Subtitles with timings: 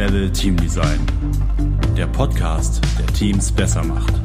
[0.00, 0.98] Level Team Design.
[1.94, 4.19] Der Podcast, der Teams besser macht.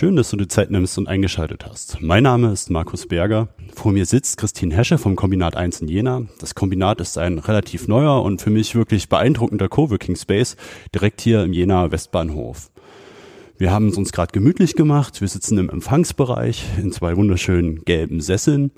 [0.00, 2.00] Schön, dass du die Zeit nimmst und eingeschaltet hast.
[2.00, 3.48] Mein Name ist Markus Berger.
[3.74, 6.22] Vor mir sitzt Christine Hesche vom Kombinat 1 in Jena.
[6.38, 10.56] Das Kombinat ist ein relativ neuer und für mich wirklich beeindruckender Coworking Space
[10.94, 12.70] direkt hier im Jena Westbahnhof.
[13.58, 15.20] Wir haben es uns gerade gemütlich gemacht.
[15.20, 18.70] Wir sitzen im Empfangsbereich in zwei wunderschönen gelben Sesseln.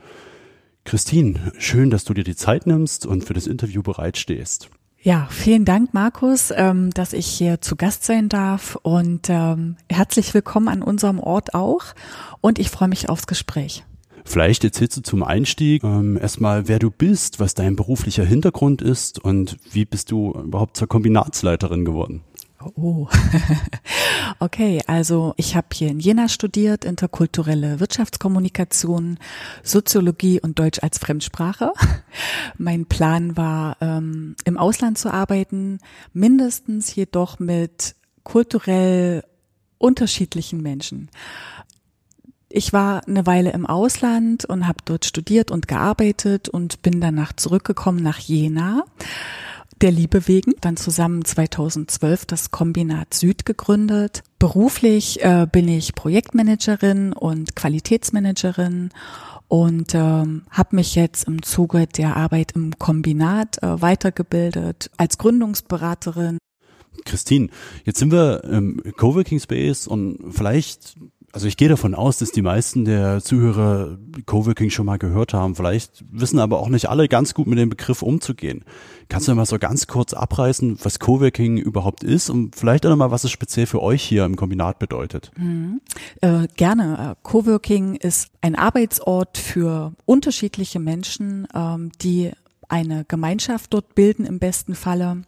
[0.84, 4.70] Christine, schön, dass du dir die Zeit nimmst und für das Interview bereitstehst.
[5.04, 10.32] Ja, vielen Dank, Markus, ähm, dass ich hier zu Gast sein darf und ähm, herzlich
[10.32, 11.86] willkommen an unserem Ort auch.
[12.40, 13.84] Und ich freue mich aufs Gespräch.
[14.24, 19.18] Vielleicht erzählst du zum Einstieg ähm, erstmal, wer du bist, was dein beruflicher Hintergrund ist
[19.18, 22.22] und wie bist du überhaupt zur Kombinatsleiterin geworden?
[22.74, 23.08] Oh,
[24.38, 24.80] okay.
[24.86, 29.18] Also ich habe hier in Jena studiert, interkulturelle Wirtschaftskommunikation,
[29.62, 31.72] Soziologie und Deutsch als Fremdsprache.
[32.58, 35.78] Mein Plan war, ähm, im Ausland zu arbeiten,
[36.12, 39.24] mindestens jedoch mit kulturell
[39.78, 41.10] unterschiedlichen Menschen.
[42.48, 47.32] Ich war eine Weile im Ausland und habe dort studiert und gearbeitet und bin danach
[47.32, 48.84] zurückgekommen nach Jena
[49.82, 54.22] der Liebe wegen, dann zusammen 2012 das Kombinat Süd gegründet.
[54.38, 58.90] Beruflich äh, bin ich Projektmanagerin und Qualitätsmanagerin
[59.48, 66.38] und ähm, habe mich jetzt im Zuge der Arbeit im Kombinat äh, weitergebildet als Gründungsberaterin.
[67.04, 67.48] Christine,
[67.84, 70.96] jetzt sind wir im Coworking Space und vielleicht
[71.32, 75.54] also ich gehe davon aus, dass die meisten der Zuhörer Coworking schon mal gehört haben.
[75.54, 78.64] Vielleicht wissen aber auch nicht alle ganz gut mit dem Begriff umzugehen.
[79.08, 83.10] Kannst du mal so ganz kurz abreißen, was Coworking überhaupt ist und vielleicht auch nochmal,
[83.10, 85.30] was es speziell für euch hier im Kombinat bedeutet?
[85.38, 85.80] Mhm.
[86.20, 87.12] Äh, gerne.
[87.12, 92.32] Äh, Coworking ist ein Arbeitsort für unterschiedliche Menschen, ähm, die
[92.68, 95.22] eine Gemeinschaft dort bilden im besten Falle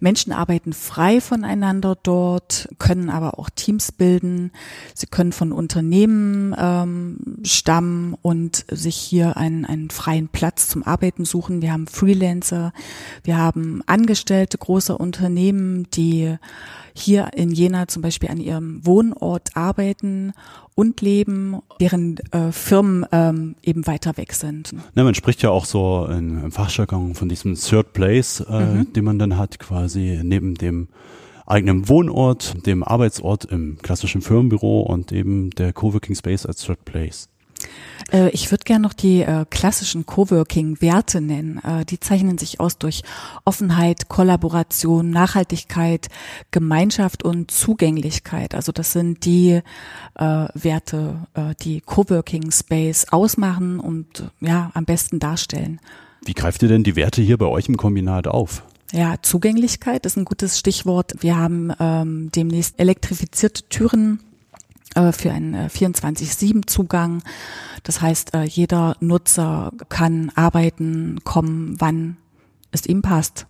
[0.00, 4.52] Menschen arbeiten frei voneinander dort, können aber auch Teams bilden.
[4.94, 11.24] Sie können von Unternehmen ähm, stammen und sich hier einen, einen freien Platz zum Arbeiten
[11.24, 11.62] suchen.
[11.62, 12.72] Wir haben Freelancer,
[13.22, 16.36] wir haben Angestellte großer Unternehmen, die
[16.94, 20.32] hier in Jena zum Beispiel an ihrem Wohnort arbeiten
[20.74, 24.74] und leben, während äh, Firmen ähm, eben weiter weg sind.
[24.94, 28.92] Na, man spricht ja auch so in, im Fachjargon von diesem Third Place, äh, mhm.
[28.92, 30.88] den man dann hat, quasi neben dem
[31.46, 37.28] eigenen Wohnort, dem Arbeitsort im klassischen Firmenbüro und eben der Coworking Space als Third Place.
[38.12, 41.60] Äh, ich würde gerne noch die äh, klassischen Coworking-Werte nennen.
[41.64, 43.02] Äh, die zeichnen sich aus durch
[43.44, 46.08] Offenheit, Kollaboration, Nachhaltigkeit,
[46.50, 48.54] Gemeinschaft und Zugänglichkeit.
[48.54, 49.60] Also das sind die
[50.14, 55.80] äh, Werte, äh, die Coworking Space ausmachen und ja am besten darstellen.
[56.24, 58.62] Wie greift ihr denn die Werte hier bei euch im Kombinat auf?
[58.92, 61.14] Ja, Zugänglichkeit ist ein gutes Stichwort.
[61.18, 64.20] Wir haben ähm, demnächst elektrifizierte Türen
[65.12, 67.18] für einen 24-7-Zugang.
[67.18, 67.22] Äh,
[67.82, 72.16] das heißt, äh, jeder Nutzer kann arbeiten, kommen, wann
[72.70, 73.46] es ihm passt.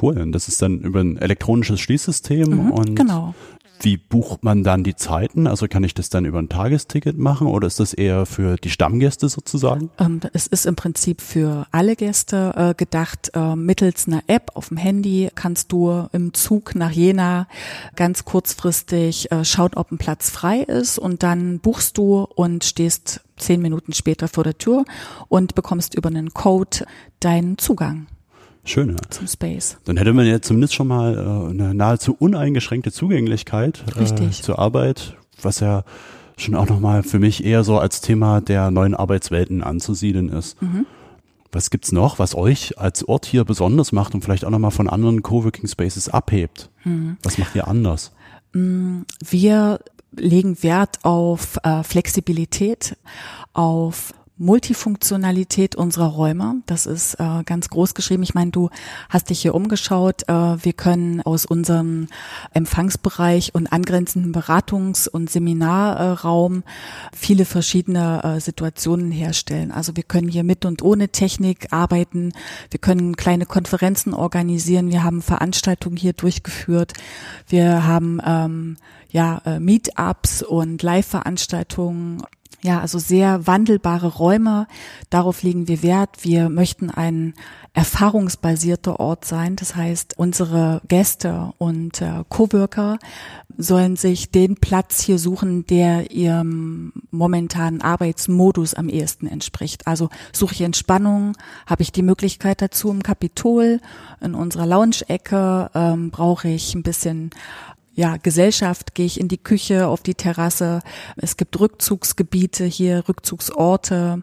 [0.00, 3.34] Cool, und das ist dann über ein elektronisches Schließsystem mhm, und genau.
[3.80, 5.46] Wie bucht man dann die Zeiten?
[5.46, 8.70] Also kann ich das dann über ein Tagesticket machen oder ist das eher für die
[8.70, 9.90] Stammgäste sozusagen?
[9.98, 13.30] Ähm, es ist im Prinzip für alle Gäste äh, gedacht.
[13.34, 17.46] Äh, mittels einer App auf dem Handy kannst du im Zug nach Jena
[17.94, 23.20] ganz kurzfristig äh, schauen, ob ein Platz frei ist und dann buchst du und stehst
[23.36, 24.84] zehn Minuten später vor der Tür
[25.28, 26.86] und bekommst über einen Code
[27.20, 28.06] deinen Zugang.
[28.66, 28.96] Schön, ja.
[29.10, 29.78] Zum Space.
[29.84, 35.16] Dann hätte man ja zumindest schon mal äh, eine nahezu uneingeschränkte Zugänglichkeit äh, zur Arbeit,
[35.40, 35.84] was ja
[36.36, 40.60] schon auch nochmal für mich eher so als Thema der neuen Arbeitswelten anzusiedeln ist.
[40.60, 40.84] Mhm.
[41.52, 44.90] Was gibt's noch, was euch als Ort hier besonders macht und vielleicht auch nochmal von
[44.90, 46.68] anderen Coworking Spaces abhebt?
[46.84, 47.16] Mhm.
[47.22, 48.12] Was macht ihr anders?
[48.52, 49.80] Mm, wir
[50.14, 52.96] legen Wert auf äh, Flexibilität,
[53.52, 56.56] auf Multifunktionalität unserer Räume.
[56.66, 58.22] Das ist äh, ganz groß geschrieben.
[58.22, 58.68] Ich meine, du
[59.08, 60.28] hast dich hier umgeschaut.
[60.28, 62.08] Äh, wir können aus unserem
[62.52, 66.64] Empfangsbereich und angrenzenden Beratungs- und Seminarraum
[67.14, 69.72] viele verschiedene äh, Situationen herstellen.
[69.72, 72.32] Also wir können hier mit und ohne Technik arbeiten.
[72.70, 74.90] Wir können kleine Konferenzen organisieren.
[74.90, 76.92] Wir haben Veranstaltungen hier durchgeführt.
[77.48, 78.76] Wir haben ähm,
[79.10, 82.22] ja äh, Meetups und Live-Veranstaltungen
[82.62, 84.66] ja, also sehr wandelbare Räume.
[85.10, 86.24] Darauf legen wir Wert.
[86.24, 87.34] Wir möchten ein
[87.74, 89.56] erfahrungsbasierter Ort sein.
[89.56, 92.98] Das heißt, unsere Gäste und äh, Coworker
[93.58, 99.86] sollen sich den Platz hier suchen, der ihrem momentanen Arbeitsmodus am ehesten entspricht.
[99.86, 101.36] Also suche ich Entspannung,
[101.66, 103.80] habe ich die Möglichkeit dazu im Kapitol,
[104.20, 107.30] in unserer Lounge-Ecke ähm, brauche ich ein bisschen
[107.96, 110.80] ja, Gesellschaft, gehe ich in die Küche, auf die Terrasse.
[111.16, 114.22] Es gibt Rückzugsgebiete hier, Rückzugsorte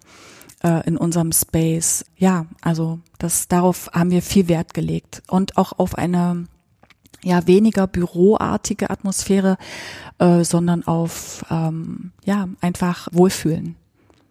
[0.63, 2.05] äh, in unserem Space.
[2.15, 6.45] Ja, also das darauf haben wir viel Wert gelegt und auch auf eine
[7.23, 9.57] ja weniger büroartige Atmosphäre,
[10.19, 13.75] äh, sondern auf ähm, ja einfach Wohlfühlen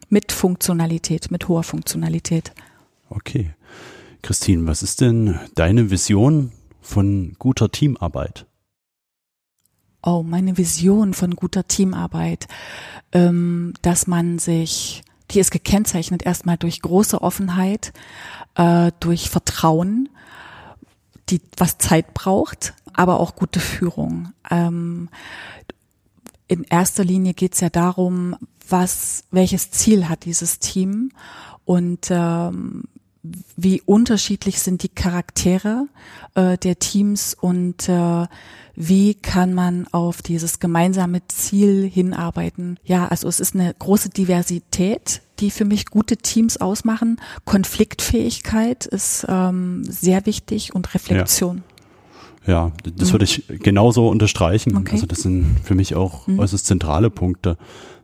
[0.08, 2.52] mit Funktionalität, mit hoher Funktionalität.
[3.08, 3.54] Okay,
[4.22, 8.46] Christine, was ist denn deine Vision von guter Teamarbeit?
[10.02, 12.48] Oh, meine Vision von guter Teamarbeit,
[13.12, 17.92] ähm, dass man sich, die ist gekennzeichnet erstmal durch große Offenheit,
[18.56, 20.08] äh, durch Vertrauen,
[21.28, 24.32] die was Zeit braucht, aber auch gute Führung.
[24.50, 25.08] Ähm,
[26.48, 28.36] in erster Linie geht es ja darum,
[28.68, 31.10] was, welches Ziel hat dieses Team
[31.64, 32.84] und ähm,
[33.56, 35.86] wie unterschiedlich sind die Charaktere
[36.34, 38.26] äh, der Teams und äh,
[38.74, 42.78] wie kann man auf dieses gemeinsame Ziel hinarbeiten.
[42.84, 47.20] Ja, also es ist eine große Diversität, die für mich gute Teams ausmachen.
[47.44, 51.62] Konfliktfähigkeit ist ähm, sehr wichtig und Reflexion.
[52.46, 52.52] Ja.
[52.52, 53.12] ja das mhm.
[53.12, 54.76] würde ich genauso unterstreichen.
[54.76, 54.94] Okay.
[54.94, 56.40] Also das sind für mich auch mhm.
[56.40, 57.56] äußerst zentrale Punkte.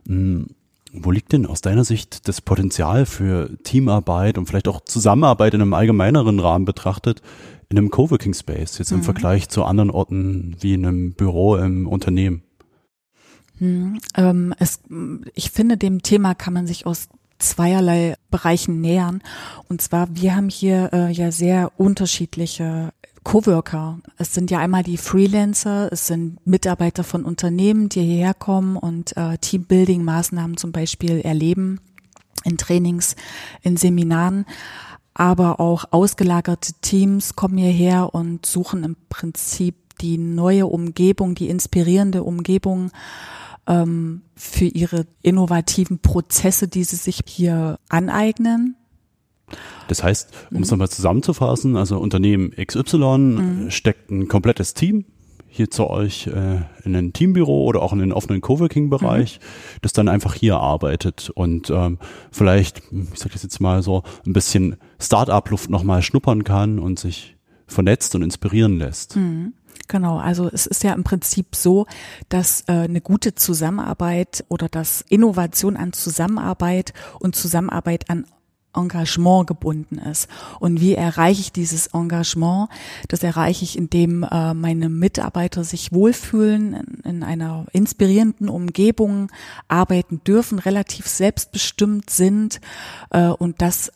[0.05, 0.47] Mhm
[0.93, 5.61] wo liegt denn aus deiner Sicht das Potenzial für Teamarbeit und vielleicht auch Zusammenarbeit in
[5.61, 7.21] einem allgemeineren Rahmen betrachtet
[7.69, 9.03] in einem Coworking Space, jetzt im mhm.
[9.03, 12.41] Vergleich zu anderen Orten wie in einem Büro im Unternehmen?
[13.59, 14.79] Hm, ähm, es,
[15.35, 19.21] ich finde, dem Thema kann man sich aus zweierlei Bereichen nähern.
[19.67, 22.91] Und zwar, wir haben hier äh, ja sehr unterschiedliche
[23.29, 23.99] Coworker.
[24.17, 29.15] Es sind ja einmal die Freelancer, es sind Mitarbeiter von Unternehmen, die hierher kommen und
[29.17, 31.79] äh, Teambuilding-Maßnahmen zum Beispiel erleben
[32.43, 33.15] in Trainings,
[33.61, 34.47] in Seminaren.
[35.13, 42.23] Aber auch ausgelagerte Teams kommen hierher und suchen im Prinzip die neue Umgebung, die inspirierende
[42.23, 42.89] Umgebung
[43.67, 48.75] ähm, für ihre innovativen Prozesse, die sie sich hier aneignen.
[49.87, 53.71] Das heißt, um es nochmal zusammenzufassen, also Unternehmen XY mhm.
[53.71, 55.05] steckt ein komplettes Team
[55.51, 59.79] hier zu euch äh, in ein Teambüro oder auch in den offenen Coworking-Bereich, mhm.
[59.81, 61.97] das dann einfach hier arbeitet und ähm,
[62.31, 67.35] vielleicht, ich sage das jetzt mal so, ein bisschen Start-up-Luft nochmal schnuppern kann und sich
[67.65, 69.15] vernetzt und inspirieren lässt.
[69.15, 69.53] Mhm.
[69.87, 71.87] Genau, also es ist ja im Prinzip so,
[72.29, 78.25] dass äh, eine gute Zusammenarbeit oder dass Innovation an Zusammenarbeit und Zusammenarbeit an
[78.75, 80.27] Engagement gebunden ist.
[80.59, 82.69] Und wie erreiche ich dieses Engagement?
[83.07, 89.31] Das erreiche ich, indem äh, meine Mitarbeiter sich wohlfühlen, in, in, einer inspirierenden Umgebung
[89.67, 92.61] arbeiten dürfen, relativ selbstbestimmt sind.
[93.09, 93.91] Äh, und das,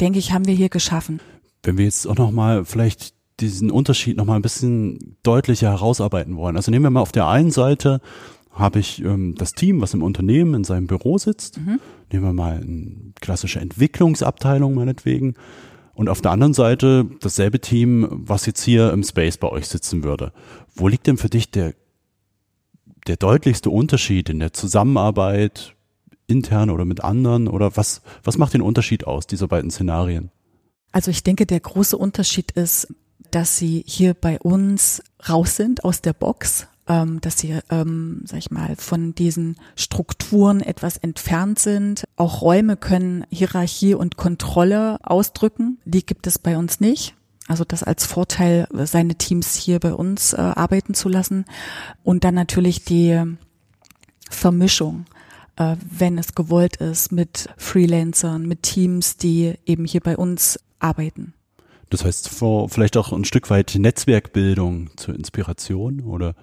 [0.00, 1.20] denke ich, haben wir hier geschaffen.
[1.62, 6.56] Wenn wir jetzt auch nochmal vielleicht diesen Unterschied nochmal ein bisschen deutlicher herausarbeiten wollen.
[6.56, 8.00] Also nehmen wir mal auf der einen Seite
[8.54, 11.58] habe ich ähm, das Team, was im Unternehmen in seinem Büro sitzt.
[11.58, 11.80] Mhm.
[12.12, 15.34] Nehmen wir mal eine klassische Entwicklungsabteilung meinetwegen.
[15.94, 20.02] Und auf der anderen Seite dasselbe Team, was jetzt hier im Space bei euch sitzen
[20.02, 20.32] würde.
[20.74, 21.74] Wo liegt denn für dich der,
[23.06, 25.76] der deutlichste Unterschied in der Zusammenarbeit
[26.26, 27.46] intern oder mit anderen?
[27.46, 30.30] Oder was, was macht den Unterschied aus, dieser beiden Szenarien?
[30.90, 32.88] Also ich denke, der große Unterschied ist,
[33.30, 38.38] dass sie hier bei uns raus sind aus der Box ähm, dass sie, ähm, sag
[38.38, 42.04] ich mal, von diesen Strukturen etwas entfernt sind.
[42.16, 45.78] Auch Räume können Hierarchie und Kontrolle ausdrücken.
[45.84, 47.14] Die gibt es bei uns nicht.
[47.46, 51.44] Also das als Vorteil, seine Teams hier bei uns äh, arbeiten zu lassen.
[52.02, 53.22] Und dann natürlich die
[54.30, 55.04] Vermischung,
[55.56, 61.34] äh, wenn es gewollt ist, mit Freelancern, mit Teams, die eben hier bei uns arbeiten.
[61.90, 62.28] Das heißt,
[62.68, 66.34] vielleicht auch ein Stück weit Netzwerkbildung zur Inspiration oder?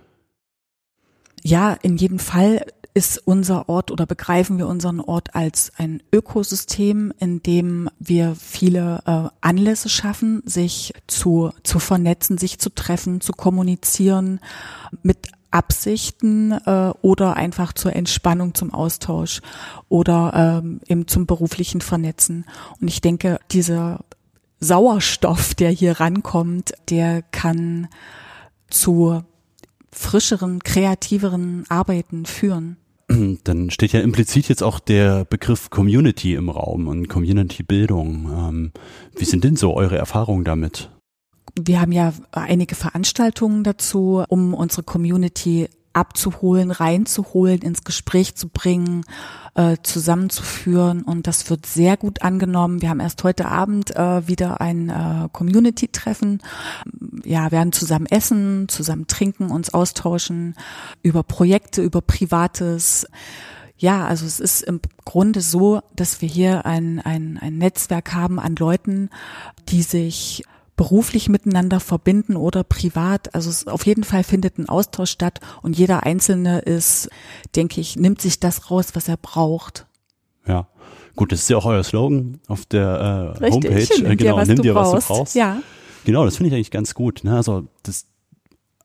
[1.43, 7.13] Ja, in jedem Fall ist unser Ort oder begreifen wir unseren Ort als ein Ökosystem,
[7.19, 13.31] in dem wir viele äh, Anlässe schaffen, sich zu, zu vernetzen, sich zu treffen, zu
[13.31, 14.41] kommunizieren
[15.03, 19.41] mit Absichten äh, oder einfach zur Entspannung, zum Austausch
[19.87, 22.45] oder ähm, eben zum beruflichen Vernetzen.
[22.79, 23.99] Und ich denke, dieser
[24.59, 27.87] Sauerstoff, der hier rankommt, der kann
[28.69, 29.23] zu
[29.93, 32.77] frischeren, kreativeren Arbeiten führen.
[33.43, 38.31] dann steht ja implizit jetzt auch der Begriff Community im Raum und Community-Bildung.
[38.31, 38.71] Ähm,
[39.15, 40.89] wie sind denn so eure Erfahrungen damit?
[41.59, 49.03] Wir haben ja einige Veranstaltungen dazu, um unsere Community abzuholen, reinzuholen, ins Gespräch zu bringen,
[49.55, 52.81] äh, zusammenzuführen und das wird sehr gut angenommen.
[52.81, 56.41] Wir haben erst heute Abend äh, wieder ein äh, Community-Treffen.
[57.25, 60.55] Ja, werden zusammen essen, zusammen trinken, uns austauschen
[61.03, 63.07] über Projekte, über Privates.
[63.77, 68.39] Ja, also es ist im Grunde so, dass wir hier ein, ein, ein Netzwerk haben
[68.39, 69.09] an Leuten,
[69.69, 70.43] die sich
[70.81, 73.35] beruflich miteinander verbinden oder privat.
[73.35, 77.07] Also auf jeden Fall findet ein Austausch statt und jeder Einzelne ist,
[77.55, 79.85] denke ich, nimmt sich das raus, was er braucht.
[80.47, 80.69] Ja.
[81.15, 83.87] Gut, das ist ja auch euer Slogan auf der äh, Homepage.
[84.01, 85.35] Nimm genau, dir, nimm dir, was du brauchst.
[85.35, 85.61] Ja.
[86.03, 87.23] Genau, das finde ich eigentlich ganz gut.
[87.23, 87.35] Ne?
[87.35, 88.07] Also das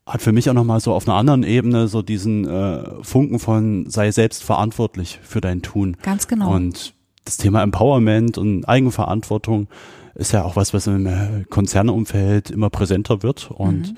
[0.05, 3.89] hat für mich auch nochmal so auf einer anderen Ebene so diesen äh, Funken von
[3.89, 5.97] sei selbst verantwortlich für dein Tun.
[6.03, 6.55] Ganz genau.
[6.55, 6.93] Und
[7.25, 9.69] das Thema Empowerment und Eigenverantwortung
[10.17, 13.51] ist ja auch was, was im äh, Konzernumfeld immer präsenter wird.
[13.51, 13.97] Und mhm.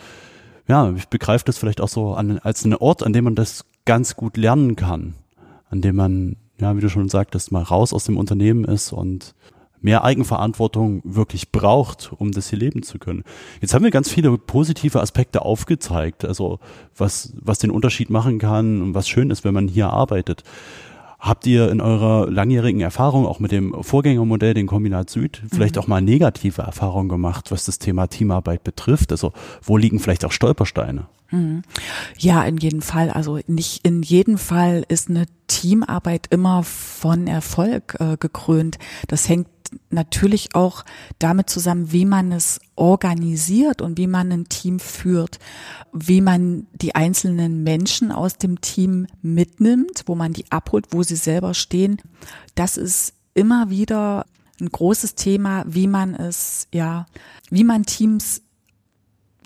[0.66, 3.64] ja, ich begreife das vielleicht auch so an, als einen Ort, an dem man das
[3.84, 5.14] ganz gut lernen kann.
[5.70, 9.34] An dem man, ja, wie du schon sagtest, mal raus aus dem Unternehmen ist und
[9.80, 13.22] mehr Eigenverantwortung wirklich braucht, um das hier leben zu können.
[13.60, 16.58] Jetzt haben wir ganz viele positive Aspekte aufgezeigt, also
[16.96, 20.42] was, was den Unterschied machen kann und was schön ist, wenn man hier arbeitet.
[21.18, 25.82] Habt ihr in eurer langjährigen Erfahrung auch mit dem Vorgängermodell, den Kombinat Süd, vielleicht mhm.
[25.82, 29.10] auch mal negative Erfahrungen gemacht, was das Thema Teamarbeit betrifft?
[29.10, 29.32] Also
[29.62, 31.06] wo liegen vielleicht auch Stolpersteine?
[31.30, 31.62] Mhm.
[32.18, 33.10] Ja, in jedem Fall.
[33.10, 38.78] Also nicht in jedem Fall ist eine Teamarbeit immer von Erfolg äh, gekrönt.
[39.08, 39.48] Das hängt
[39.90, 40.84] natürlich auch
[41.18, 45.38] damit zusammen, wie man es organisiert und wie man ein Team führt,
[45.92, 51.16] wie man die einzelnen Menschen aus dem Team mitnimmt, wo man die abholt, wo sie
[51.16, 52.00] selber stehen.
[52.54, 54.26] Das ist immer wieder
[54.60, 57.06] ein großes Thema, wie man es, ja,
[57.50, 58.42] wie man Teams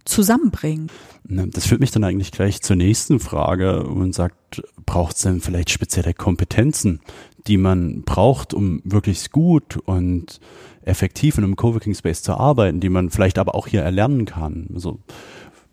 [0.04, 0.90] zusammenbringt.
[1.24, 5.70] Das führt mich dann eigentlich gleich zur nächsten Frage und sagt, braucht es denn vielleicht
[5.70, 7.00] spezielle Kompetenzen,
[7.46, 10.40] die man braucht, um wirklich gut und
[10.84, 14.68] effektiv in einem Coworking Space zu arbeiten, die man vielleicht aber auch hier erlernen kann?
[14.74, 14.98] Also,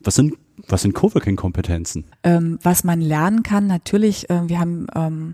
[0.01, 0.35] was sind
[0.67, 2.05] was sind Coworking-Kompetenzen?
[2.23, 5.33] Ähm, was man lernen kann, natürlich, äh, wir haben ähm,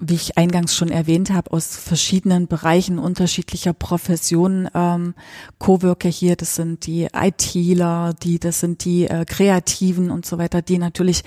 [0.00, 5.14] wie ich eingangs schon erwähnt habe, aus verschiedenen Bereichen unterschiedlicher Professionen ähm,
[5.58, 6.36] Coworker hier.
[6.36, 11.24] Das sind die ITler, die, das sind die äh, Kreativen und so weiter, die natürlich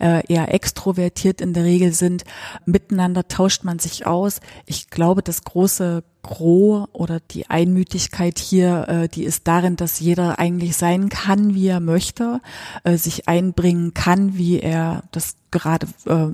[0.00, 2.24] äh, eher extrovertiert in der Regel sind.
[2.64, 4.40] Miteinander tauscht man sich aus.
[4.66, 10.38] Ich glaube, das große Gros oder die Einmütigkeit hier, äh, die ist darin, dass jeder
[10.38, 12.40] eigentlich sein kann, wie er möchte,
[12.84, 16.28] äh, sich einbringen kann, wie er das gerade äh,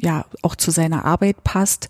[0.00, 1.88] ja auch zu seiner Arbeit passt,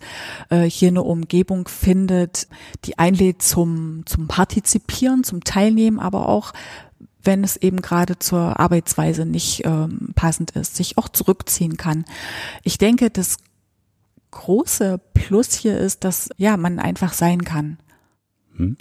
[0.49, 2.47] äh, hier eine Umgebung findet,
[2.85, 6.53] die einlädt zum zum Partizipieren, zum Teilnehmen, aber auch
[7.23, 12.05] wenn es eben gerade zur Arbeitsweise nicht ähm, passend ist, sich auch zurückziehen kann.
[12.63, 13.37] Ich denke, das
[14.33, 17.77] große Plus hier ist, dass ja man einfach sein kann.
[18.55, 18.77] Hm.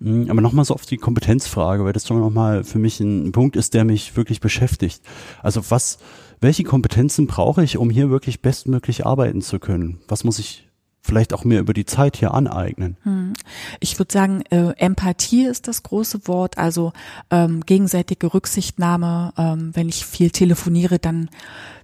[0.00, 3.56] hm aber nochmal so auf die Kompetenzfrage, weil das doch nochmal für mich ein Punkt
[3.56, 5.02] ist, der mich wirklich beschäftigt.
[5.42, 5.98] Also was,
[6.40, 10.00] welche Kompetenzen brauche ich, um hier wirklich bestmöglich arbeiten zu können?
[10.08, 10.67] Was muss ich
[11.02, 12.96] vielleicht auch mir über die Zeit hier aneignen?
[13.02, 13.32] Hm.
[13.80, 16.92] Ich würde sagen, äh, Empathie ist das große Wort, also
[17.30, 19.32] ähm, gegenseitige Rücksichtnahme.
[19.36, 21.30] Ähm, wenn ich viel telefoniere, dann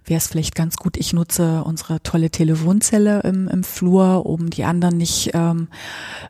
[0.05, 4.63] wäre es vielleicht ganz gut, ich nutze unsere tolle Telefonzelle im, im Flur, um die
[4.63, 5.67] anderen nicht ähm,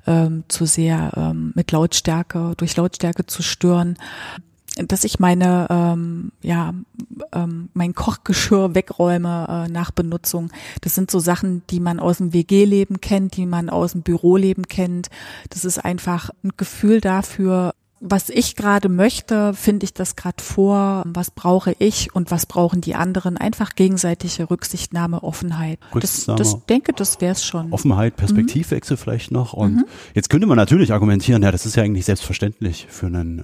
[0.07, 3.97] ähm, zu sehr ähm, mit Lautstärke, durch Lautstärke zu stören
[4.75, 6.73] dass ich meine, ähm, ja,
[7.31, 10.51] ähm, mein Kochgeschirr wegräume äh, nach Benutzung.
[10.81, 14.67] Das sind so Sachen, die man aus dem WG-Leben kennt, die man aus dem Büroleben
[14.67, 15.09] kennt.
[15.49, 21.03] Das ist einfach ein Gefühl dafür, was ich gerade möchte, finde ich das gerade vor,
[21.05, 23.37] was brauche ich und was brauchen die anderen.
[23.37, 25.79] Einfach gegenseitige Rücksichtnahme, Offenheit.
[25.93, 27.71] Rücksichtnahme, das, das denke, das wäre es schon.
[27.71, 28.99] Offenheit, Perspektivwechsel mhm.
[28.99, 29.53] vielleicht noch.
[29.53, 29.85] Und mhm.
[30.13, 33.43] jetzt könnte man natürlich argumentieren, ja, das ist ja eigentlich selbstverständlich für einen äh,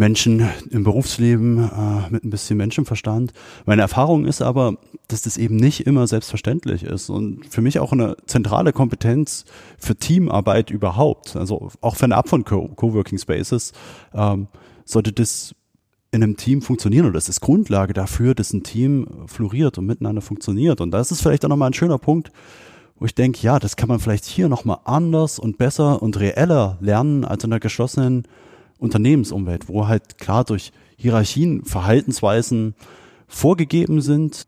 [0.00, 3.34] Menschen im Berufsleben äh, mit ein bisschen Menschenverstand.
[3.66, 4.78] Meine Erfahrung ist aber,
[5.08, 9.44] dass das eben nicht immer selbstverständlich ist und für mich auch eine zentrale Kompetenz
[9.78, 11.36] für Teamarbeit überhaupt.
[11.36, 13.72] Also auch fernab von Co Coworking Spaces
[14.14, 14.48] ähm,
[14.86, 15.54] sollte das
[16.12, 20.22] in einem Team funktionieren oder das ist Grundlage dafür, dass ein Team floriert und miteinander
[20.22, 20.80] funktioniert.
[20.80, 22.32] Und das ist vielleicht auch nochmal ein schöner Punkt,
[22.98, 26.78] wo ich denke, ja, das kann man vielleicht hier nochmal anders und besser und reeller
[26.80, 28.24] lernen als in einer geschlossenen
[28.80, 32.74] Unternehmensumwelt, wo halt klar durch Hierarchien, Verhaltensweisen
[33.28, 34.46] vorgegeben sind,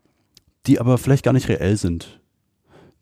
[0.65, 2.19] die aber vielleicht gar nicht reell sind,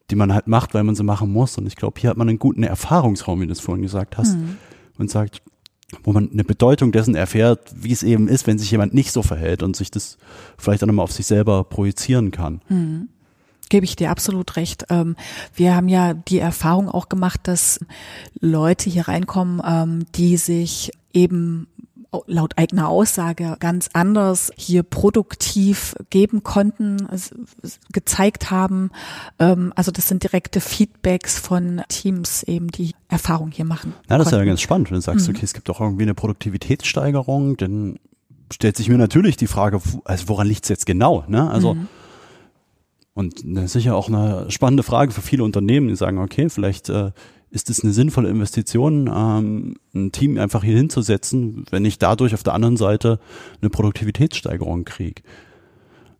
[0.09, 1.57] die man halt macht, weil man sie machen muss.
[1.57, 4.35] Und ich glaube, hier hat man einen guten Erfahrungsraum, wie du es vorhin gesagt hast,
[4.35, 4.57] mhm.
[4.97, 5.41] und sagt,
[6.03, 9.23] wo man eine Bedeutung dessen erfährt, wie es eben ist, wenn sich jemand nicht so
[9.23, 10.17] verhält und sich das
[10.57, 12.61] vielleicht auch nochmal auf sich selber projizieren kann.
[12.69, 13.09] Mhm
[13.71, 14.85] gebe ich dir absolut recht.
[14.89, 15.15] Ähm,
[15.55, 17.79] wir haben ja die Erfahrung auch gemacht, dass
[18.41, 21.67] Leute hier reinkommen, ähm, die sich eben
[22.27, 27.07] laut eigener Aussage ganz anders hier produktiv geben konnten,
[27.93, 28.91] gezeigt haben.
[29.39, 33.93] Ähm, also das sind direkte Feedbacks von Teams eben, die Erfahrung hier machen.
[34.09, 34.35] Ja, das konnten.
[34.35, 35.35] ist ja ganz spannend, wenn du sagst, mhm.
[35.35, 37.97] okay, es gibt auch irgendwie eine Produktivitätssteigerung, dann
[38.51, 41.23] stellt sich mir natürlich die Frage, also woran liegt es jetzt genau?
[41.27, 41.49] Ne?
[41.49, 41.87] Also mhm.
[43.13, 46.89] Und das ist sicher auch eine spannende Frage für viele Unternehmen, die sagen, okay, vielleicht
[46.89, 47.11] äh,
[47.51, 52.43] ist es eine sinnvolle Investition, ähm, ein Team einfach hier hinzusetzen, wenn ich dadurch auf
[52.43, 53.19] der anderen Seite
[53.61, 55.21] eine Produktivitätssteigerung kriege.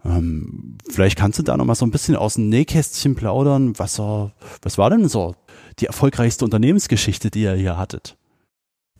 [0.04, 3.78] Ähm, vielleicht kannst du da noch mal so ein bisschen aus dem Nähkästchen plaudern.
[3.78, 5.36] Was, was war denn so
[5.80, 8.18] die erfolgreichste Unternehmensgeschichte, die ihr hier hattet?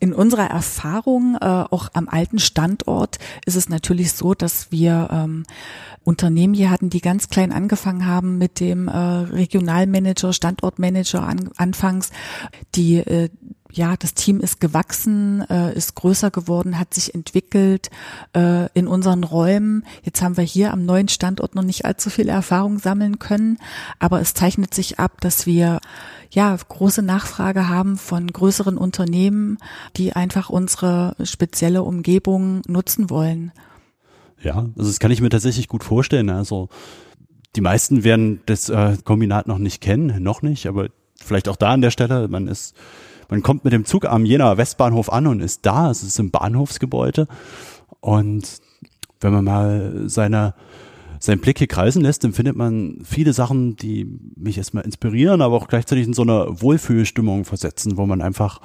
[0.02, 5.44] In unserer Erfahrung, äh, auch am alten Standort, ist es natürlich so, dass wir ähm,
[6.04, 12.10] Unternehmen hier hatten, die ganz klein angefangen haben mit dem äh, Regionalmanager, Standortmanager an, anfangs,
[12.74, 13.30] die äh,
[13.74, 17.90] ja, das Team ist gewachsen, äh, ist größer geworden, hat sich entwickelt
[18.36, 19.86] äh, in unseren Räumen.
[20.04, 23.58] Jetzt haben wir hier am neuen Standort noch nicht allzu viel Erfahrung sammeln können,
[24.00, 25.80] aber es zeichnet sich ab, dass wir
[26.30, 29.58] ja große Nachfrage haben von größeren Unternehmen,
[29.98, 33.52] die einfach unsere spezielle Umgebung nutzen wollen.
[34.42, 36.30] Ja, also das kann ich mir tatsächlich gut vorstellen.
[36.30, 36.70] Also
[37.56, 41.72] die meisten werden das äh, Kombinat noch nicht kennen, noch nicht, aber vielleicht auch da
[41.72, 42.76] an der Stelle, man ist
[43.32, 45.90] man kommt mit dem Zug am Jenaer Westbahnhof an und ist da.
[45.90, 47.28] Es ist im Bahnhofsgebäude.
[48.02, 48.60] Und
[49.22, 50.54] wenn man mal seine,
[51.18, 55.56] seinen Blick hier kreisen lässt, dann findet man viele Sachen, die mich erstmal inspirieren, aber
[55.56, 58.60] auch gleichzeitig in so eine Wohlfühlstimmung versetzen, wo man einfach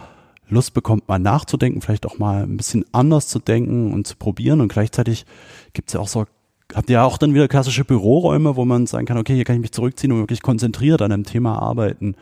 [0.49, 4.61] Lust bekommt, mal nachzudenken, vielleicht auch mal ein bisschen anders zu denken und zu probieren.
[4.61, 5.27] Und gleichzeitig
[5.75, 6.27] gibt's ja auch so,
[6.75, 9.55] habt ihr ja auch dann wieder klassische Büroräume, wo man sagen kann, okay, hier kann
[9.55, 12.17] ich mich zurückziehen und wirklich konzentriert an einem Thema arbeiten.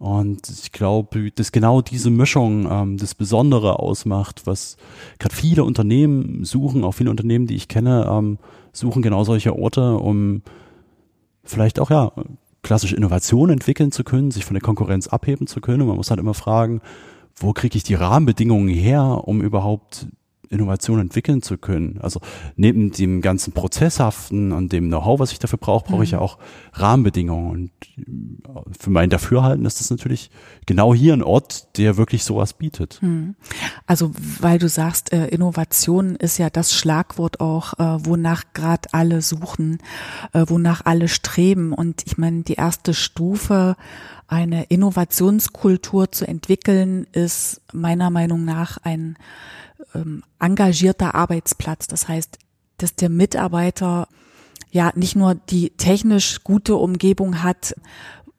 [0.00, 4.78] Und ich glaube, dass genau diese Mischung ähm, das Besondere ausmacht, was
[5.18, 8.38] gerade viele Unternehmen suchen, auch viele Unternehmen, die ich kenne, ähm,
[8.72, 10.40] suchen genau solche Orte, um
[11.44, 12.12] vielleicht auch ja
[12.62, 15.82] klassische Innovation entwickeln zu können, sich von der Konkurrenz abheben zu können.
[15.82, 16.80] Und man muss halt immer fragen,
[17.36, 20.06] wo kriege ich die Rahmenbedingungen her, um überhaupt
[20.50, 21.98] Innovation entwickeln zu können.
[22.02, 22.20] Also
[22.56, 26.24] neben dem ganzen Prozesshaften und dem Know-how, was ich dafür brauche, brauche ich ja mhm.
[26.24, 26.38] auch
[26.72, 27.50] Rahmenbedingungen.
[27.50, 30.30] Und äh, für mein Dafürhalten ist das natürlich
[30.66, 32.98] genau hier ein Ort, der wirklich sowas bietet.
[33.00, 33.36] Mhm.
[33.86, 34.10] Also
[34.40, 39.78] weil du sagst, äh, Innovation ist ja das Schlagwort auch, äh, wonach gerade alle suchen,
[40.32, 41.72] wonach alle streben.
[41.72, 43.76] Und ich meine, die erste Stufe
[44.26, 49.16] eine Innovationskultur zu entwickeln, ist meiner Meinung nach ein
[49.94, 51.86] ähm, engagierter Arbeitsplatz.
[51.86, 52.38] Das heißt,
[52.78, 54.08] dass der Mitarbeiter
[54.70, 57.74] ja nicht nur die technisch gute Umgebung hat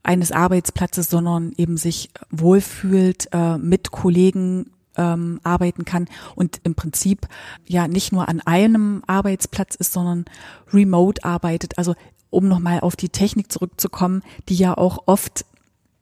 [0.04, 7.28] eines Arbeitsplatzes, sondern eben sich wohlfühlt, äh, mit Kollegen ähm, arbeiten kann und im Prinzip
[7.66, 10.26] ja nicht nur an einem Arbeitsplatz ist, sondern
[10.74, 11.78] remote arbeitet.
[11.78, 11.96] Also
[12.30, 15.46] um nochmal auf die Technik zurückzukommen, die ja auch oft,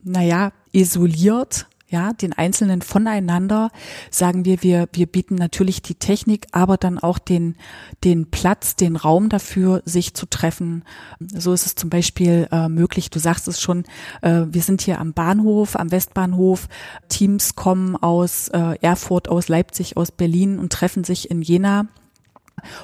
[0.01, 3.71] naja, isoliert ja, den Einzelnen voneinander,
[4.11, 7.55] sagen wir, wir, wir bieten natürlich die Technik, aber dann auch den,
[8.03, 10.83] den Platz, den Raum dafür, sich zu treffen.
[11.19, 13.85] So ist es zum Beispiel äh, möglich, du sagst es schon,
[14.21, 16.67] äh, wir sind hier am Bahnhof, am Westbahnhof,
[17.09, 21.87] Teams kommen aus äh, Erfurt, aus Leipzig, aus Berlin und treffen sich in Jena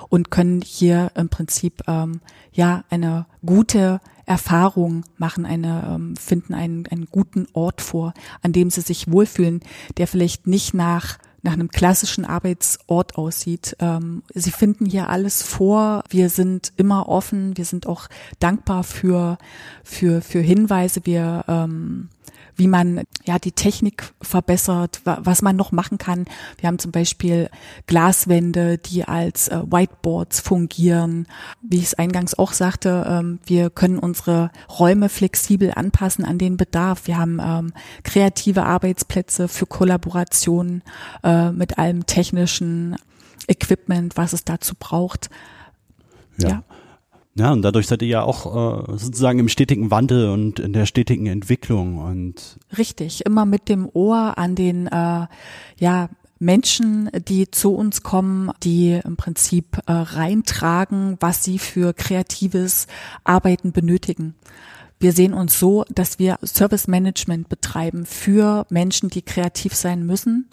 [0.09, 6.87] und können hier im Prinzip ähm, ja eine gute Erfahrung machen, eine, ähm, finden einen,
[6.87, 9.61] einen guten Ort vor, an dem sie sich wohlfühlen,
[9.97, 13.77] der vielleicht nicht nach nach einem klassischen Arbeitsort aussieht.
[13.79, 16.03] Ähm, sie finden hier alles vor.
[16.09, 17.55] Wir sind immer offen.
[17.55, 18.07] Wir sind auch
[18.39, 19.37] dankbar für
[19.83, 21.01] für für Hinweise.
[21.05, 22.09] Wir ähm,
[22.55, 26.25] wie man ja die Technik verbessert, was man noch machen kann.
[26.57, 27.49] Wir haben zum Beispiel
[27.87, 31.27] Glaswände, die als äh, Whiteboards fungieren.
[31.61, 36.57] Wie ich es eingangs auch sagte, ähm, wir können unsere Räume flexibel anpassen an den
[36.57, 37.07] Bedarf.
[37.07, 40.81] Wir haben ähm, kreative Arbeitsplätze für Kollaboration
[41.23, 42.95] äh, mit allem technischen
[43.47, 45.29] Equipment, was es dazu braucht.
[46.37, 46.49] ja.
[46.49, 46.63] ja.
[47.37, 50.85] Ja, und dadurch seid ihr ja auch äh, sozusagen im stetigen Wandel und in der
[50.85, 55.27] stetigen Entwicklung und richtig immer mit dem Ohr an den äh,
[55.77, 62.87] ja Menschen, die zu uns kommen, die im Prinzip äh, reintragen, was sie für kreatives
[63.25, 64.35] Arbeiten benötigen.
[64.97, 70.49] Wir sehen uns so, dass wir Service Management betreiben für Menschen, die kreativ sein müssen,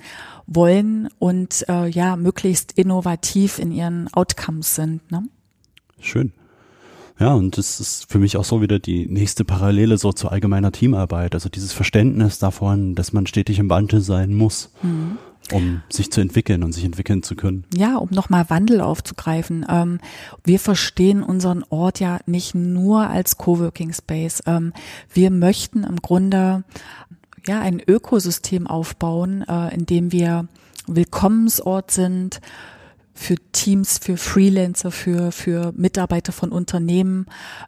[0.49, 5.13] wollen und äh, ja möglichst innovativ in ihren Outcomes sind.
[5.13, 5.29] Ne?
[6.01, 6.33] Schön.
[7.19, 10.73] Ja, und das ist für mich auch so wieder die nächste Parallele so zu allgemeiner
[10.73, 11.35] Teamarbeit.
[11.35, 14.71] Also dieses Verständnis davon, dass man stetig im Wandel sein muss.
[14.83, 15.19] Mhm
[15.51, 17.65] um sich zu entwickeln und sich entwickeln zu können.
[17.75, 19.67] Ja, um nochmal Wandel aufzugreifen.
[19.69, 19.99] Ähm,
[20.45, 24.43] wir verstehen unseren Ort ja nicht nur als Coworking Space.
[24.47, 24.73] Ähm,
[25.13, 26.65] wir möchten im Grunde
[27.47, 30.47] ja ein Ökosystem aufbauen, äh, in dem wir
[30.87, 32.41] Willkommensort sind,
[33.15, 37.27] für Teams, für Freelancer, für, für Mitarbeiter von Unternehmen.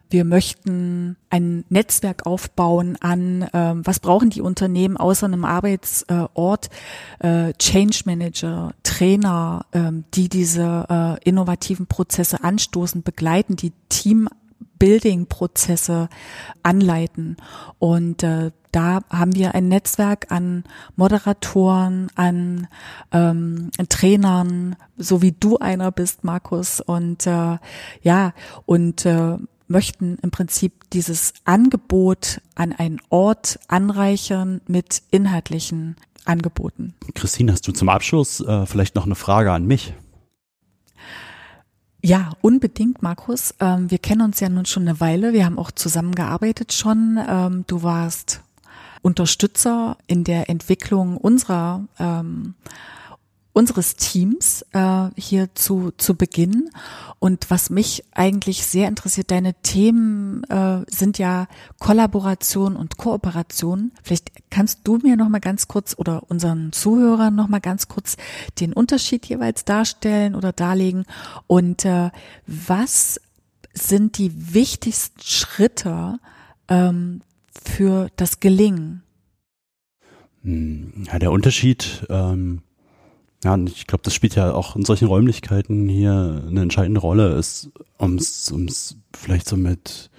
[0.09, 6.69] Wir möchten ein Netzwerk aufbauen an, ähm, was brauchen die Unternehmen außer einem Arbeitsort,
[7.19, 14.27] äh, Change Manager, Trainer, ähm, die diese äh, innovativen Prozesse anstoßen, begleiten, die Team
[14.85, 16.09] Building-Prozesse
[16.61, 17.37] anleiten.
[17.79, 20.63] Und äh, da haben wir ein Netzwerk an
[20.95, 22.67] Moderatoren, an
[23.11, 26.81] ähm, Trainern, so wie du einer bist, Markus.
[26.81, 27.57] Und äh,
[28.03, 28.33] ja,
[28.67, 35.95] und äh, möchten im Prinzip dieses Angebot an einen Ort anreichern mit inhaltlichen
[36.25, 36.93] Angeboten.
[37.15, 39.95] Christine, hast du zum Abschluss äh, vielleicht noch eine Frage an mich?
[42.05, 43.55] Ja, unbedingt, Markus.
[43.59, 45.33] Ähm, wir kennen uns ja nun schon eine Weile.
[45.33, 47.17] Wir haben auch zusammengearbeitet schon.
[47.27, 48.41] Ähm, du warst
[49.01, 52.53] Unterstützer in der Entwicklung unserer ähm,
[53.55, 56.69] unseres Teams äh, hier zu, zu Beginn.
[57.19, 61.47] Und was mich eigentlich sehr interessiert, deine Themen äh, sind ja
[61.79, 63.93] Kollaboration und Kooperation.
[64.03, 68.17] Vielleicht kannst du mir noch mal ganz kurz oder unseren Zuhörern noch mal ganz kurz
[68.59, 71.05] den Unterschied jeweils darstellen oder darlegen.
[71.47, 72.11] Und äh,
[72.45, 73.21] was
[73.73, 76.19] sind die wichtigsten Schritte
[76.67, 77.21] ähm,
[77.63, 79.01] für das Gelingen?
[80.43, 82.61] Hm, ja, der Unterschied ähm
[83.45, 87.35] ja, und ich glaube, das spielt ja auch in solchen Räumlichkeiten hier eine entscheidende Rolle,
[87.35, 90.09] ist, um es vielleicht so mit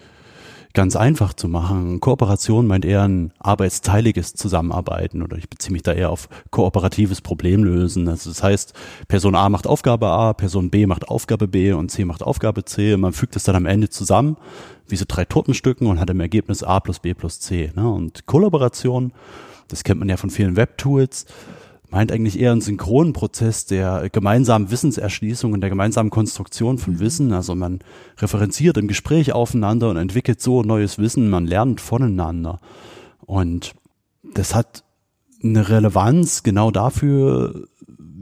[0.74, 1.98] ganz einfach zu machen.
[1.98, 8.06] Kooperation meint eher ein arbeitsteiliges Zusammenarbeiten oder ich beziehe mich da eher auf kooperatives Problemlösen.
[8.08, 8.74] Also das heißt,
[9.08, 12.94] Person A macht Aufgabe A, Person B macht Aufgabe B und C macht Aufgabe C
[12.94, 14.36] und man fügt es dann am Ende zusammen,
[14.86, 17.72] wie so drei Tortenstücken und hat im Ergebnis A plus B plus C.
[17.74, 17.90] Ne?
[17.90, 19.12] Und Kollaboration,
[19.66, 21.26] das kennt man ja von vielen Webtools,
[21.90, 27.00] meint eigentlich eher einen synchronen Prozess der gemeinsamen Wissenserschließung und der gemeinsamen Konstruktion von mhm.
[27.00, 27.32] Wissen.
[27.32, 27.80] Also man
[28.18, 32.60] referenziert im Gespräch aufeinander und entwickelt so neues Wissen, man lernt voneinander.
[33.24, 33.74] Und
[34.34, 34.84] das hat
[35.42, 37.66] eine Relevanz genau dafür,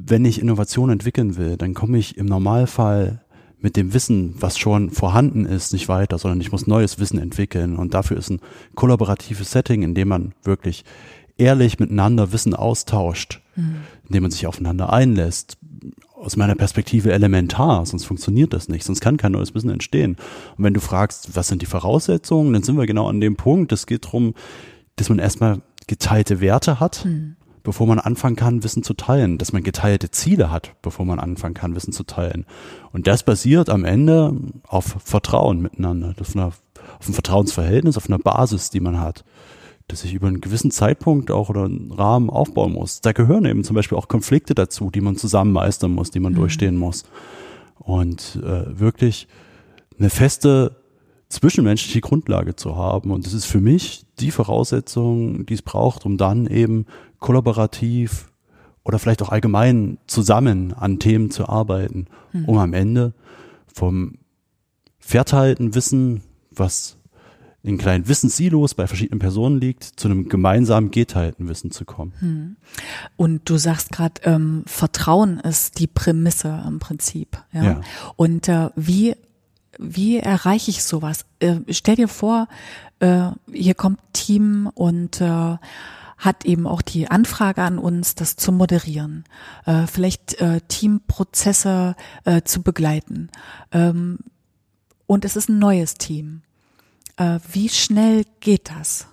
[0.07, 3.25] wenn ich Innovation entwickeln will, dann komme ich im Normalfall
[3.59, 7.77] mit dem Wissen, was schon vorhanden ist, nicht weiter, sondern ich muss neues Wissen entwickeln.
[7.77, 8.41] Und dafür ist ein
[8.75, 10.85] kollaboratives Setting, in dem man wirklich
[11.39, 13.77] ehrlich miteinander Wissen austauscht, mhm.
[14.07, 15.59] indem man sich aufeinander einlässt,
[16.15, 20.17] aus meiner Perspektive elementar, sonst funktioniert das nicht, sonst kann kein neues Wissen entstehen.
[20.57, 23.73] Und wenn du fragst, was sind die Voraussetzungen, dann sind wir genau an dem Punkt.
[23.73, 24.35] Es geht darum,
[24.97, 27.37] dass man erstmal geteilte Werte hat, mhm.
[27.63, 31.55] bevor man anfangen kann, Wissen zu teilen, dass man geteilte Ziele hat, bevor man anfangen
[31.55, 32.47] kann, Wissen zu teilen.
[32.93, 34.35] Und das basiert am Ende
[34.67, 39.25] auf Vertrauen miteinander, auf, einer, auf einem Vertrauensverhältnis, auf einer Basis, die man hat
[39.89, 43.01] dass ich über einen gewissen Zeitpunkt auch oder einen Rahmen aufbauen muss.
[43.01, 46.33] Da gehören eben zum Beispiel auch Konflikte dazu, die man zusammen meistern muss, die man
[46.33, 46.39] mhm.
[46.39, 47.05] durchstehen muss.
[47.79, 49.29] Und äh, wirklich
[49.99, 50.77] eine feste
[51.29, 53.11] zwischenmenschliche Grundlage zu haben.
[53.11, 56.87] Und das ist für mich die Voraussetzung, die es braucht, um dann eben
[57.19, 58.31] kollaborativ
[58.85, 62.45] oder vielleicht auch allgemein zusammen an Themen zu arbeiten, mhm.
[62.47, 63.15] um am Ende
[63.67, 64.19] vom
[64.99, 66.97] verteilten Wissen, was
[67.65, 72.13] in kleinen Wissenssilos bei verschiedenen Personen liegt, zu einem gemeinsamen geteilten Wissen zu kommen.
[72.19, 72.57] Hm.
[73.17, 77.43] Und du sagst gerade, ähm, Vertrauen ist die Prämisse im Prinzip.
[77.53, 77.65] Ja.
[77.65, 77.81] ja.
[78.17, 79.17] Und äh, wie
[79.79, 81.25] wie erreiche ich sowas?
[81.41, 82.49] Äh, stell dir vor,
[83.01, 85.57] äh, hier kommt Team und äh,
[86.19, 89.25] hat eben auch die Anfrage an uns, das zu moderieren,
[89.67, 93.31] äh, vielleicht äh, Teamprozesse äh, zu begleiten.
[93.73, 94.19] Ähm,
[95.07, 96.43] und es ist ein neues Team.
[97.17, 99.07] Äh, wie schnell geht das?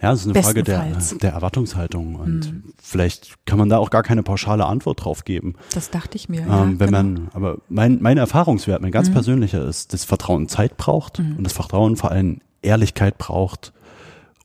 [0.00, 0.86] Ja, es ist eine Frage der,
[1.22, 2.74] der Erwartungshaltung und hm.
[2.82, 5.54] vielleicht kann man da auch gar keine pauschale Antwort drauf geben.
[5.72, 6.42] Das dachte ich mir.
[6.42, 6.90] Ähm, ja, wenn genau.
[6.90, 9.14] man, aber mein, mein Erfahrungswert, mein ganz hm.
[9.14, 11.36] persönlicher ist, dass Vertrauen Zeit braucht hm.
[11.38, 13.72] und das Vertrauen vor allem Ehrlichkeit braucht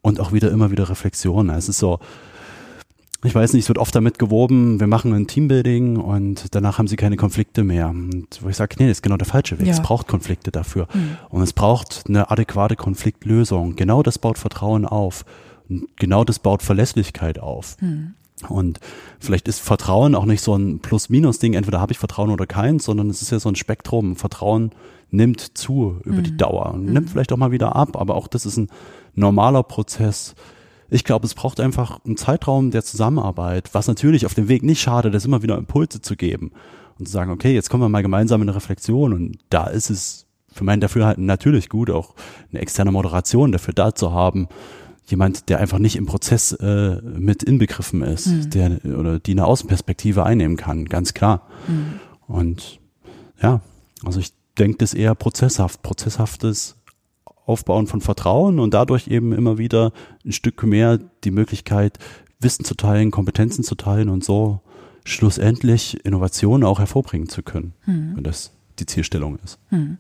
[0.01, 1.49] und auch wieder immer wieder Reflexion.
[1.49, 1.99] Es ist so,
[3.23, 6.87] ich weiß nicht, es wird oft damit gewoben, wir machen ein Teambuilding und danach haben
[6.87, 7.89] sie keine Konflikte mehr.
[7.89, 9.67] Und wo ich sage, nee, das ist genau der falsche Weg.
[9.67, 9.73] Ja.
[9.73, 10.87] Es braucht Konflikte dafür.
[10.93, 11.17] Mhm.
[11.29, 13.75] Und es braucht eine adäquate Konfliktlösung.
[13.75, 15.25] Genau das baut Vertrauen auf.
[15.67, 17.75] Und genau das baut Verlässlichkeit auf.
[17.81, 18.13] Mhm.
[18.47, 18.79] Und
[19.19, 23.09] vielleicht ist Vertrauen auch nicht so ein Plus-Minus-Ding, entweder habe ich Vertrauen oder keins, sondern
[23.09, 24.15] es ist ja so ein Spektrum.
[24.15, 24.71] Vertrauen
[25.11, 26.23] nimmt zu über mhm.
[26.23, 28.69] die Dauer und nimmt vielleicht auch mal wieder ab, aber auch das ist ein
[29.13, 30.35] normaler Prozess
[30.89, 34.81] ich glaube, es braucht einfach einen Zeitraum der Zusammenarbeit, was natürlich auf dem Weg nicht
[34.81, 36.51] schade, das immer wieder Impulse zu geben
[36.97, 39.89] und zu sagen, okay, jetzt kommen wir mal gemeinsam in eine Reflexion und da ist
[39.89, 42.15] es für meinen Dafürhalten natürlich gut, auch
[42.51, 44.47] eine externe Moderation dafür da zu haben.
[45.05, 48.49] Jemand, der einfach nicht im Prozess äh, mit inbegriffen ist, mhm.
[48.51, 51.47] der oder die eine Außenperspektive einnehmen kann, ganz klar.
[51.67, 51.99] Mhm.
[52.27, 52.79] Und
[53.41, 53.61] ja,
[54.03, 56.75] also ich denke das eher prozesshaft, prozesshaftes
[57.49, 59.91] Aufbauen von Vertrauen und dadurch eben immer wieder
[60.23, 61.97] ein Stück mehr die Möglichkeit,
[62.39, 64.61] Wissen zu teilen, Kompetenzen zu teilen und so
[65.03, 68.11] schlussendlich Innovationen auch hervorbringen zu können, hm.
[68.15, 69.57] wenn das die Zielstellung ist.
[69.69, 69.97] Hm.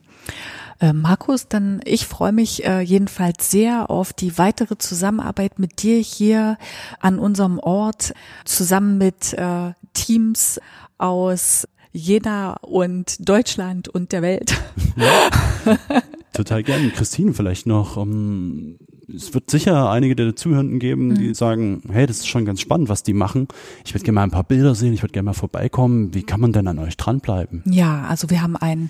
[0.79, 5.97] Äh, Markus, dann ich freue mich äh, jedenfalls sehr auf die weitere Zusammenarbeit mit dir
[5.97, 6.57] hier
[6.99, 8.13] an unserem Ort,
[8.45, 10.61] zusammen mit äh, Teams
[10.97, 14.55] aus Jena und Deutschland und der Welt.
[14.95, 15.77] Ja.
[16.33, 16.89] Total gerne.
[16.89, 17.97] Christine vielleicht noch.
[17.97, 18.79] Um, ähm,
[19.15, 21.33] es wird sicher einige der Zuhörenden geben, die mhm.
[21.33, 23.47] sagen, hey, das ist schon ganz spannend, was die machen.
[23.85, 26.13] Ich würde gerne mal ein paar Bilder sehen, ich würde gerne mal vorbeikommen.
[26.13, 27.63] Wie kann man denn an euch dranbleiben?
[27.65, 28.89] Ja, also wir haben einen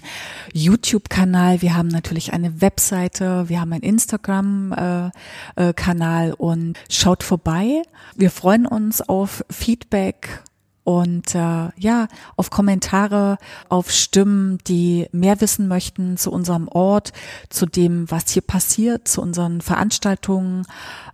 [0.54, 5.13] YouTube-Kanal, wir haben natürlich eine Webseite, wir haben einen Instagram-Kanal
[5.56, 7.84] äh, äh, und schaut vorbei.
[8.15, 10.43] Wir freuen uns auf Feedback
[10.84, 13.38] und äh, ja, auf Kommentare,
[13.70, 17.13] auf Stimmen, die mehr wissen möchten zu unserem Ort,
[17.50, 20.65] zu dem, was hier passiert, zu unseren Veranstaltungen.